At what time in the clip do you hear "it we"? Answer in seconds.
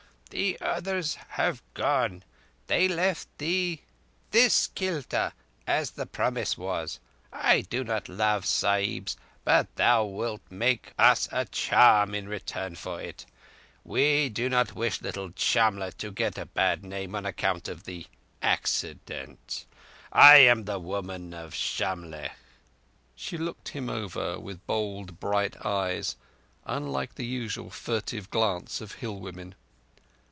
13.01-14.29